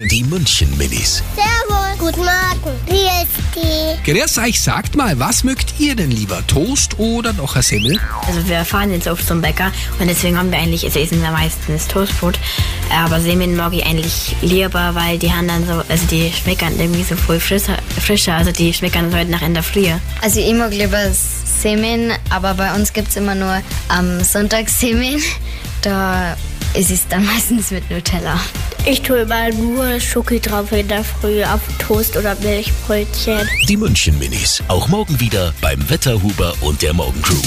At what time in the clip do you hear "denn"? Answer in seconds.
5.96-6.12